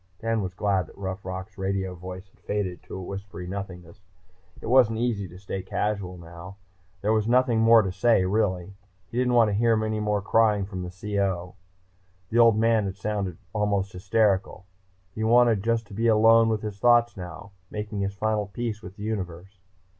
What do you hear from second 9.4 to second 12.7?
to hear any more crying from the CO. The Old